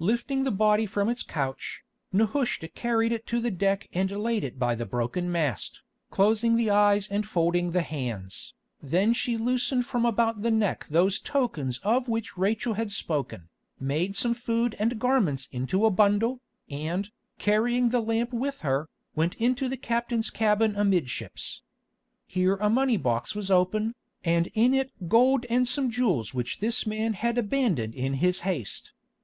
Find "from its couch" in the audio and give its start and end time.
0.84-1.84